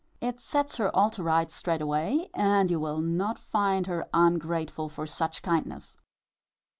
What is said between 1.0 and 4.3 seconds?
to rights straight away, and you will not find her